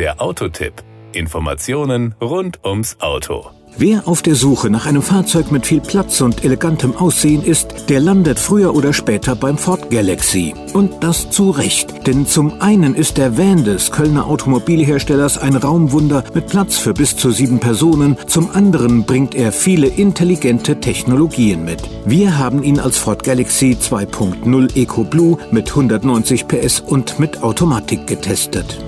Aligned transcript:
Der 0.00 0.18
Autotipp. 0.18 0.72
Informationen 1.12 2.14
rund 2.22 2.64
ums 2.64 2.96
Auto. 3.00 3.50
Wer 3.76 4.08
auf 4.08 4.22
der 4.22 4.34
Suche 4.34 4.70
nach 4.70 4.86
einem 4.86 5.02
Fahrzeug 5.02 5.52
mit 5.52 5.66
viel 5.66 5.82
Platz 5.82 6.22
und 6.22 6.42
elegantem 6.42 6.96
Aussehen 6.96 7.42
ist, 7.42 7.90
der 7.90 8.00
landet 8.00 8.38
früher 8.38 8.74
oder 8.74 8.94
später 8.94 9.36
beim 9.36 9.58
Ford 9.58 9.90
Galaxy. 9.90 10.54
Und 10.72 11.04
das 11.04 11.28
zu 11.28 11.50
Recht. 11.50 12.06
Denn 12.06 12.24
zum 12.24 12.62
einen 12.62 12.94
ist 12.94 13.18
der 13.18 13.36
Van 13.36 13.62
des 13.62 13.92
Kölner 13.92 14.26
Automobilherstellers 14.26 15.36
ein 15.36 15.54
Raumwunder 15.54 16.24
mit 16.32 16.46
Platz 16.46 16.78
für 16.78 16.94
bis 16.94 17.14
zu 17.14 17.30
sieben 17.30 17.60
Personen. 17.60 18.16
Zum 18.26 18.50
anderen 18.52 19.04
bringt 19.04 19.34
er 19.34 19.52
viele 19.52 19.88
intelligente 19.88 20.80
Technologien 20.80 21.62
mit. 21.66 21.82
Wir 22.06 22.38
haben 22.38 22.62
ihn 22.62 22.80
als 22.80 22.96
Ford 22.96 23.22
Galaxy 23.22 23.76
2.0 23.78 24.76
Eco 24.76 25.04
Blue 25.04 25.36
mit 25.50 25.68
190 25.68 26.48
PS 26.48 26.80
und 26.80 27.18
mit 27.18 27.42
Automatik 27.42 28.06
getestet. 28.06 28.78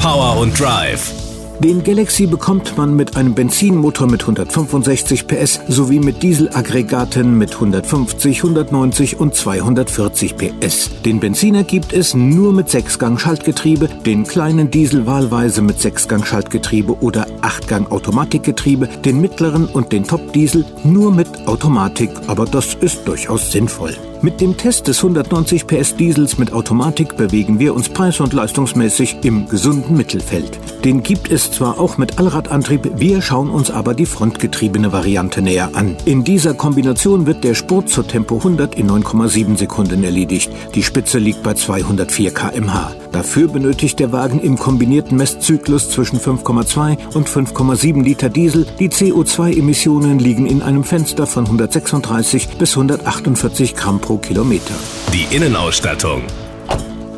Power 0.00 0.38
und 0.38 0.58
Drive 0.58 1.29
den 1.62 1.84
Galaxy 1.84 2.26
bekommt 2.26 2.78
man 2.78 2.96
mit 2.96 3.16
einem 3.16 3.34
Benzinmotor 3.34 4.06
mit 4.06 4.22
165 4.22 5.26
PS 5.26 5.60
sowie 5.68 5.98
mit 5.98 6.22
Dieselaggregaten 6.22 7.36
mit 7.36 7.54
150, 7.54 8.38
190 8.38 9.20
und 9.20 9.34
240 9.34 10.36
PS. 10.36 10.90
Den 11.04 11.20
Benziner 11.20 11.62
gibt 11.64 11.92
es 11.92 12.14
nur 12.14 12.52
mit 12.52 12.68
6-Gang-Schaltgetriebe, 12.68 13.88
den 14.06 14.24
kleinen 14.24 14.70
Diesel 14.70 15.06
wahlweise 15.06 15.60
mit 15.60 15.76
6-Gang-Schaltgetriebe 15.76 16.98
oder 17.00 17.26
8-Gang-Automatikgetriebe, 17.42 18.88
den 19.04 19.20
mittleren 19.20 19.66
und 19.66 19.92
den 19.92 20.04
Top-Diesel 20.04 20.64
nur 20.82 21.12
mit 21.12 21.46
Automatik, 21.46 22.10
aber 22.26 22.46
das 22.46 22.74
ist 22.74 23.06
durchaus 23.06 23.52
sinnvoll. 23.52 23.94
Mit 24.22 24.40
dem 24.40 24.56
Test 24.56 24.88
des 24.88 24.98
190 24.98 25.66
PS 25.66 25.96
Diesels 25.96 26.38
mit 26.38 26.52
Automatik 26.52 27.16
bewegen 27.16 27.58
wir 27.58 27.74
uns 27.74 27.88
preis- 27.88 28.20
und 28.20 28.32
leistungsmäßig 28.32 29.18
im 29.24 29.48
gesunden 29.48 29.96
Mittelfeld. 29.96 30.58
Den 30.84 31.02
gibt 31.02 31.30
es 31.30 31.52
zwar 31.52 31.78
auch 31.78 31.98
mit 31.98 32.18
Allradantrieb, 32.18 32.92
wir 32.96 33.20
schauen 33.20 33.50
uns 33.50 33.70
aber 33.70 33.92
die 33.92 34.06
frontgetriebene 34.06 34.92
Variante 34.92 35.42
näher 35.42 35.70
an. 35.74 35.96
In 36.06 36.24
dieser 36.24 36.54
Kombination 36.54 37.26
wird 37.26 37.44
der 37.44 37.54
Spurt 37.54 37.90
zur 37.90 38.06
Tempo 38.06 38.38
100 38.38 38.76
in 38.76 38.90
9,7 38.90 39.58
Sekunden 39.58 40.04
erledigt. 40.04 40.50
Die 40.74 40.82
Spitze 40.82 41.18
liegt 41.18 41.42
bei 41.42 41.52
204 41.52 42.32
km/h. 42.32 42.92
Dafür 43.12 43.48
benötigt 43.48 43.98
der 43.98 44.12
Wagen 44.12 44.40
im 44.40 44.56
kombinierten 44.56 45.18
Messzyklus 45.18 45.90
zwischen 45.90 46.18
5,2 46.18 46.96
und 47.14 47.28
5,7 47.28 48.02
Liter 48.02 48.30
Diesel. 48.30 48.66
Die 48.78 48.88
CO2-Emissionen 48.88 50.18
liegen 50.18 50.46
in 50.46 50.62
einem 50.62 50.84
Fenster 50.84 51.26
von 51.26 51.44
136 51.44 52.48
bis 52.58 52.72
148 52.72 53.76
Gramm 53.76 54.00
pro 54.00 54.16
Kilometer. 54.16 54.74
Die 55.12 55.34
Innenausstattung 55.34 56.22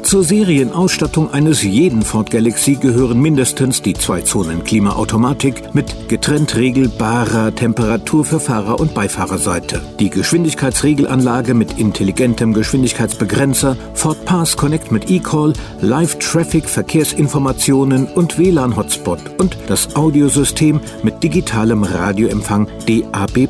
zur 0.03 0.25
Serienausstattung 0.25 1.33
eines 1.33 1.63
jeden 1.63 2.03
Ford 2.03 2.31
Galaxy 2.31 2.75
gehören 2.75 3.19
mindestens 3.21 3.81
die 3.83 3.95
Zwei-Zonen-Klimaautomatik 3.95 5.75
mit 5.75 6.09
getrennt 6.09 6.57
regelbarer 6.57 7.55
Temperatur 7.55 8.25
für 8.25 8.41
Fahrer- 8.41 8.81
und 8.81 8.95
Beifahrerseite, 8.95 9.83
die 10.01 10.09
Geschwindigkeitsregelanlage 10.11 11.55
mit 11.55 11.79
intelligentem 11.79 12.53
Geschwindigkeitsbegrenzer, 12.53 13.77
Ford 13.95 14.25
Pass 14.25 14.57
Connect 14.57 14.91
mit 14.93 15.11
eCall, 15.11 15.53
Live-Traffic-Verkehrsinformationen 15.81 18.07
und 18.07 18.39
WLAN-Hotspot 18.39 19.21
und 19.39 19.57
das 19.69 19.95
Audiosystem 19.97 20.81
mit 21.03 21.23
digitalem 21.23 21.85
Radioempfang 21.85 22.69
DAB+, 22.87 23.49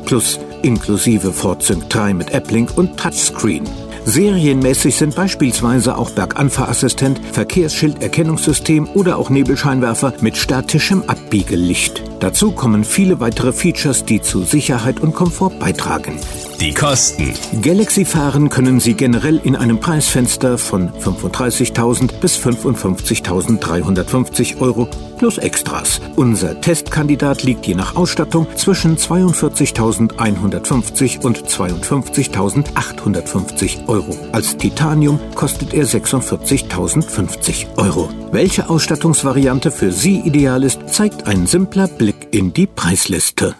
inklusive 0.61 1.33
Ford 1.33 1.61
Sync 1.61 1.89
3 1.89 2.13
mit 2.13 2.33
Applink 2.33 2.77
und 2.77 2.97
Touchscreen. 2.97 3.82
Serienmäßig 4.05 4.95
sind 4.95 5.15
beispielsweise 5.15 5.97
auch 5.97 6.11
Berganfahrassistent, 6.11 7.19
Verkehrsschilderkennungssystem 7.31 8.89
oder 8.93 9.17
auch 9.17 9.29
Nebelscheinwerfer 9.29 10.13
mit 10.21 10.37
statischem 10.37 11.03
Abbiegelicht. 11.03 12.03
Dazu 12.23 12.53
kommen 12.53 12.85
viele 12.85 13.19
weitere 13.19 13.51
Features, 13.51 14.05
die 14.05 14.21
zu 14.21 14.43
Sicherheit 14.43 15.01
und 15.01 15.13
Komfort 15.13 15.59
beitragen. 15.59 16.17
Die 16.61 16.73
Kosten. 16.73 17.33
Galaxy 17.61 18.05
fahren 18.05 18.47
können 18.47 18.79
Sie 18.79 18.93
generell 18.93 19.41
in 19.43 19.57
einem 19.57 19.81
Preisfenster 19.81 20.57
von 20.57 20.93
35.000 20.93 22.13
bis 22.21 22.37
55.350 22.37 24.61
Euro 24.61 24.87
plus 25.17 25.37
Extras. 25.37 25.99
Unser 26.15 26.61
Testkandidat 26.61 27.43
liegt 27.43 27.67
je 27.67 27.75
nach 27.75 27.97
Ausstattung 27.97 28.47
zwischen 28.55 28.95
42.150 28.95 31.25
und 31.25 31.39
52.850 31.39 33.89
Euro. 33.89 34.15
Als 34.31 34.55
Titanium 34.55 35.19
kostet 35.35 35.73
er 35.73 35.85
46.050 35.85 37.65
Euro. 37.75 38.07
Welche 38.31 38.69
Ausstattungsvariante 38.69 39.71
für 39.71 39.91
Sie 39.91 40.19
ideal 40.19 40.63
ist, 40.63 40.87
zeigt 40.87 41.27
ein 41.27 41.47
simpler 41.47 41.89
Blick 42.13 42.33
in 42.33 42.53
die 42.53 42.67
Preisliste. 42.67 43.55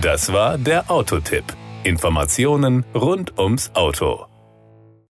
Das 0.00 0.32
war 0.32 0.58
der 0.58 0.90
Autotipp. 0.90 1.44
Informationen 1.84 2.84
rund 2.94 3.38
ums 3.38 3.70
Auto. 3.74 4.29